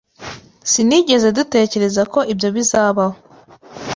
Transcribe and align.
Sinigeze 0.71 1.27
dutekereza 1.37 2.01
ko 2.13 2.19
ibyo 2.31 2.49
bizabaho. 2.55 3.17